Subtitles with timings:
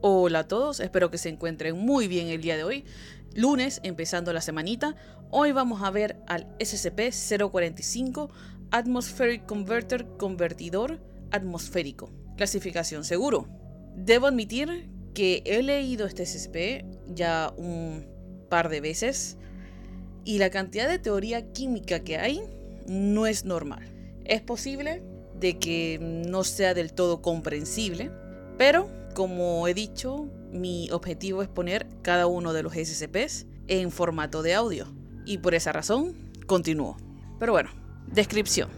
[0.00, 2.84] Hola a todos, espero que se encuentren muy bien el día de hoy.
[3.34, 4.94] Lunes, empezando la semanita,
[5.32, 8.30] hoy vamos a ver al SCP-045
[8.70, 11.00] Atmospheric Converter Convertidor
[11.32, 12.12] Atmosférico.
[12.36, 13.48] Clasificación seguro.
[13.96, 18.06] Debo admitir que he leído este SCP ya un
[18.48, 19.36] par de veces
[20.24, 22.40] y la cantidad de teoría química que hay
[22.86, 23.90] no es normal.
[24.24, 25.02] Es posible
[25.40, 28.12] de que no sea del todo comprensible,
[28.58, 28.88] pero
[29.18, 34.54] como he dicho, mi objetivo es poner cada uno de los SCPs en formato de
[34.54, 34.86] audio
[35.26, 36.14] y por esa razón
[36.46, 36.96] continúo.
[37.40, 37.70] Pero bueno,
[38.06, 38.68] descripción.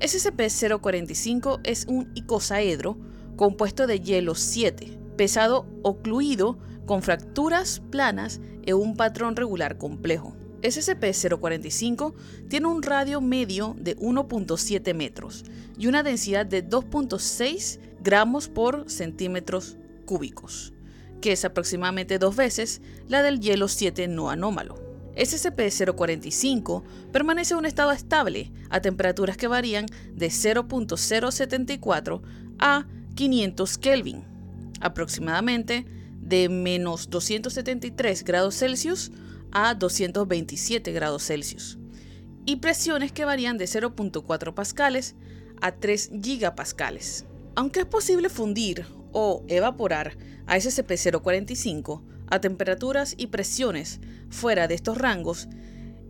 [0.00, 2.98] SCP-045 es un icosaedro
[3.36, 10.36] compuesto de hielo 7, pesado ocluido con fracturas planas en un patrón regular complejo.
[10.66, 12.14] SCP-045
[12.48, 15.44] tiene un radio medio de 1.7 metros
[15.78, 20.72] y una densidad de 2.6 gramos por centímetros cúbicos,
[21.20, 24.74] que es aproximadamente dos veces la del hielo 7 no anómalo.
[25.16, 32.20] SCP-045 permanece en un estado estable a temperaturas que varían de 0.074
[32.58, 34.24] a 500 Kelvin,
[34.80, 35.86] aproximadamente
[36.20, 39.12] de menos 273 grados Celsius
[39.52, 41.78] a 227 grados Celsius,
[42.44, 45.16] y presiones que varían de 0.4 pascales
[45.60, 47.24] a 3 gigapascales.
[47.54, 50.16] Aunque es posible fundir o evaporar
[50.46, 55.48] a SCP-045 a temperaturas y presiones fuera de estos rangos,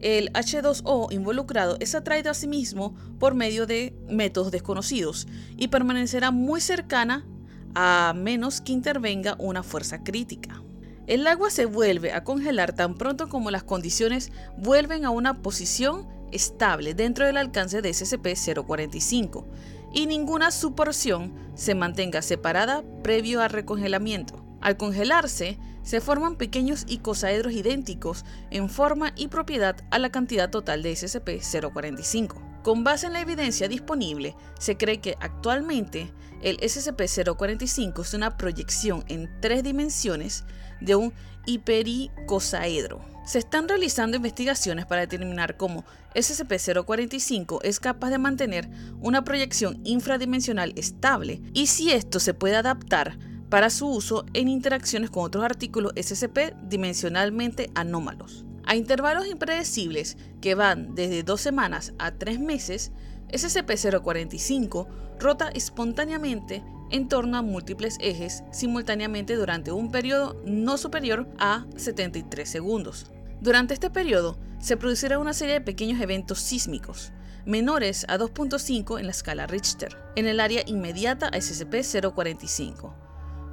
[0.00, 5.26] el H2O involucrado es atraído a sí mismo por medio de métodos desconocidos
[5.56, 7.26] y permanecerá muy cercana
[7.74, 10.63] a menos que intervenga una fuerza crítica.
[11.06, 16.08] El agua se vuelve a congelar tan pronto como las condiciones vuelven a una posición
[16.32, 19.44] estable dentro del alcance de SCP-045
[19.92, 24.44] y ninguna porción se mantenga separada previo al recongelamiento.
[24.62, 30.82] Al congelarse, se forman pequeños icosaedros idénticos en forma y propiedad a la cantidad total
[30.82, 32.62] de SCP-045.
[32.62, 36.10] Con base en la evidencia disponible, se cree que actualmente
[36.40, 40.44] el SCP-045 es una proyección en tres dimensiones
[40.84, 41.12] de un
[41.46, 43.04] hipericosaedro.
[43.24, 45.84] Se están realizando investigaciones para determinar cómo
[46.14, 48.68] SCP-045 es capaz de mantener
[49.00, 53.18] una proyección infradimensional estable y si esto se puede adaptar
[53.48, 58.44] para su uso en interacciones con otros artículos SCP dimensionalmente anómalos.
[58.66, 62.92] A intervalos impredecibles que van desde dos semanas a tres meses,
[63.28, 64.86] SCP-045
[65.18, 72.48] rota espontáneamente en torno a múltiples ejes simultáneamente durante un periodo no superior a 73
[72.48, 73.06] segundos.
[73.40, 77.12] Durante este periodo se producirá una serie de pequeños eventos sísmicos,
[77.44, 82.94] menores a 2.5 en la escala Richter, en el área inmediata a SCP-045.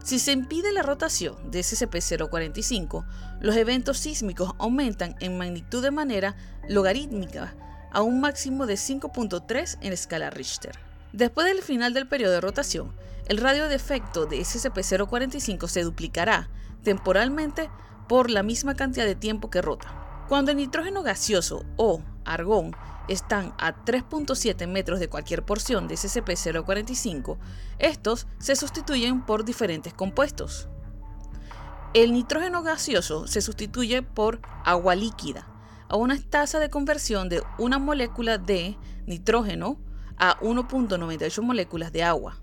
[0.04, 3.06] Si se impide la rotación de SCP-045,
[3.40, 6.36] los eventos sísmicos aumentan en magnitud de manera
[6.68, 7.56] logarítmica
[7.92, 10.91] a un máximo de 5.3 en la escala Richter.
[11.14, 12.94] Después del final del periodo de rotación,
[13.28, 16.50] el radio de efecto de SCP-045 se duplicará
[16.84, 17.70] temporalmente
[18.08, 20.26] por la misma cantidad de tiempo que rota.
[20.30, 22.76] Cuando el nitrógeno gaseoso o argón
[23.10, 27.38] están a 3.7 metros de cualquier porción de SCP-045,
[27.78, 30.70] estos se sustituyen por diferentes compuestos.
[31.94, 35.46] El nitrógeno gaseoso se sustituye por agua líquida,
[35.90, 38.78] a una tasa de conversión de una molécula de
[39.08, 39.78] nitrógeno
[40.22, 42.38] a 1.98 moléculas de agua,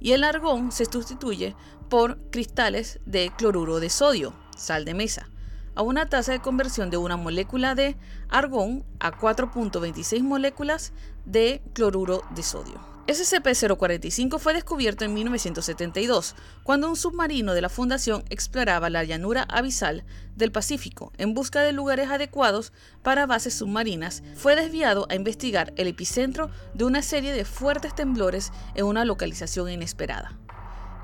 [0.00, 1.56] y el argón se sustituye
[1.90, 5.28] por cristales de cloruro de sodio, sal de mesa,
[5.74, 7.96] a una tasa de conversión de una molécula de
[8.28, 10.92] argón a 4.26 moléculas
[11.24, 12.93] de cloruro de sodio.
[13.06, 20.04] SCP-045 fue descubierto en 1972, cuando un submarino de la Fundación exploraba la llanura abisal
[20.36, 22.72] del Pacífico en busca de lugares adecuados
[23.02, 24.22] para bases submarinas.
[24.36, 29.70] Fue desviado a investigar el epicentro de una serie de fuertes temblores en una localización
[29.70, 30.38] inesperada.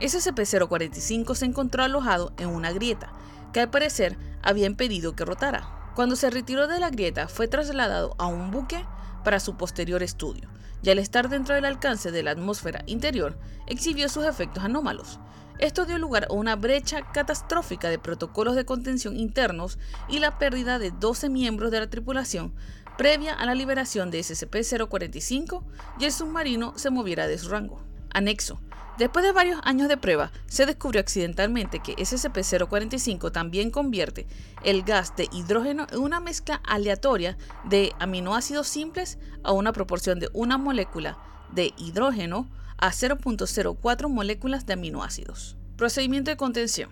[0.00, 3.12] SCP-045 se encontró alojado en una grieta,
[3.52, 5.92] que al parecer había impedido que rotara.
[5.94, 8.86] Cuando se retiró de la grieta, fue trasladado a un buque
[9.22, 10.48] para su posterior estudio
[10.82, 15.18] y al estar dentro del alcance de la atmósfera interior, exhibió sus efectos anómalos.
[15.58, 19.78] Esto dio lugar a una brecha catastrófica de protocolos de contención internos
[20.08, 22.54] y la pérdida de 12 miembros de la tripulación
[22.96, 25.62] previa a la liberación de SCP-045
[25.98, 27.89] y el submarino se moviera de su rango.
[28.12, 28.60] Anexo.
[28.98, 34.26] Después de varios años de prueba, se descubrió accidentalmente que SCP-045 también convierte
[34.62, 40.28] el gas de hidrógeno en una mezcla aleatoria de aminoácidos simples a una proporción de
[40.34, 41.16] una molécula
[41.52, 42.46] de hidrógeno
[42.76, 45.56] a 0.04 moléculas de aminoácidos.
[45.76, 46.90] Procedimiento de contención.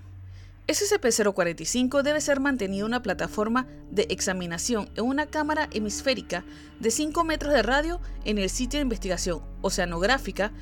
[0.68, 6.44] SCP-045 debe ser mantenido en una plataforma de examinación en una cámara hemisférica
[6.78, 10.52] de 5 metros de radio en el sitio de investigación oceanográfica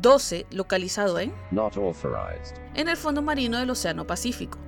[0.00, 1.32] 12 localizado en
[2.74, 4.58] en el fondo marino del Océano Pacífico.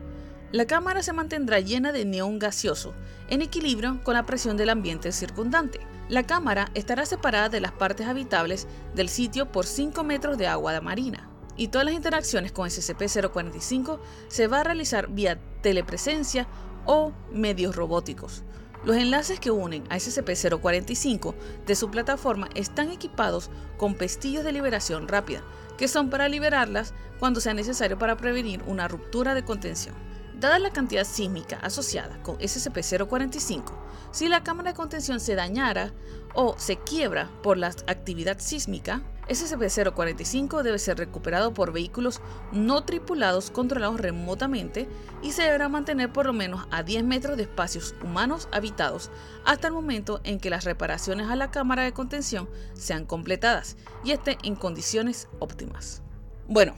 [0.52, 2.94] La cámara se mantendrá llena de neón gaseoso,
[3.28, 5.80] en equilibrio con la presión del ambiente circundante.
[6.08, 10.72] La cámara estará separada de las partes habitables del sitio por 5 metros de agua
[10.72, 13.98] de marina y todas las interacciones con SCP-045
[14.28, 16.46] se va a realizar vía telepresencia
[16.86, 18.44] o medios robóticos.
[18.84, 21.34] Los enlaces que unen a SCP-045
[21.66, 23.48] de su plataforma están equipados
[23.78, 25.42] con pestillos de liberación rápida,
[25.78, 29.94] que son para liberarlas cuando sea necesario para prevenir una ruptura de contención.
[30.38, 33.72] Dada la cantidad sísmica asociada con SCP-045,
[34.10, 35.94] si la cámara de contención se dañara
[36.34, 42.20] o se quiebra por la actividad sísmica, SCP-045 debe ser recuperado por vehículos
[42.52, 44.88] no tripulados controlados remotamente
[45.22, 49.10] y se deberá mantener por lo menos a 10 metros de espacios humanos habitados
[49.44, 54.12] hasta el momento en que las reparaciones a la cámara de contención sean completadas y
[54.12, 56.02] esté en condiciones óptimas.
[56.46, 56.74] Bueno,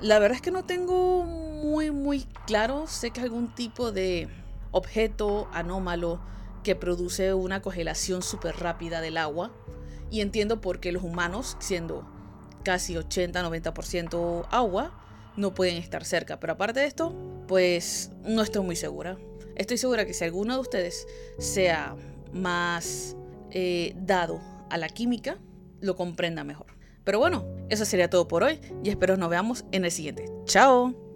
[0.00, 4.28] la verdad es que no tengo muy muy claro, sé que algún tipo de
[4.70, 6.20] objeto anómalo
[6.62, 9.50] que produce una congelación súper rápida del agua
[10.10, 12.06] y entiendo por qué los humanos, siendo
[12.64, 14.92] casi 80-90% agua,
[15.36, 16.40] no pueden estar cerca.
[16.40, 17.14] Pero aparte de esto,
[17.46, 19.18] pues no estoy muy segura.
[19.56, 21.06] Estoy segura que si alguno de ustedes
[21.38, 21.96] sea
[22.32, 23.16] más
[23.50, 24.40] eh, dado
[24.70, 25.38] a la química,
[25.80, 26.66] lo comprenda mejor.
[27.04, 30.26] Pero bueno, eso sería todo por hoy y espero nos veamos en el siguiente.
[30.44, 31.07] ¡Chao!